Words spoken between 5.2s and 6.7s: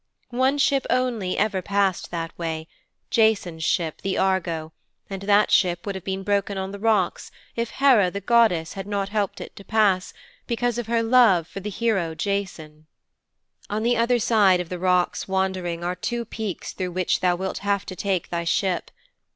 that ship would have been broken